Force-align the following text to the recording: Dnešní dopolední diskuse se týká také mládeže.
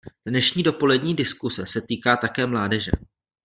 Dnešní 0.27 0.63
dopolední 0.63 1.15
diskuse 1.15 1.65
se 1.65 1.81
týká 1.81 2.17
také 2.17 2.47
mládeže. 2.47 2.91